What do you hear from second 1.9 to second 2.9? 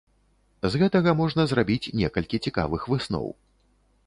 некалькі цікавых